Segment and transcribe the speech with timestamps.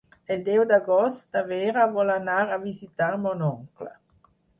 [0.35, 3.93] El deu d'agost na Vera vol anar a visitar mon oncle.